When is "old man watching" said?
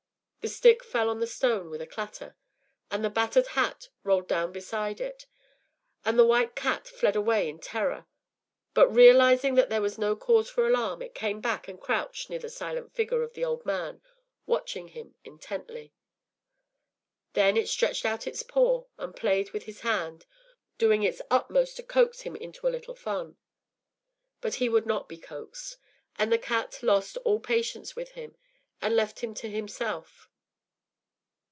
13.45-14.87